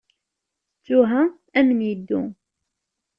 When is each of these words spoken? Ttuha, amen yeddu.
Ttuha, 0.77 1.21
amen 1.57 1.79
yeddu. 1.87 2.21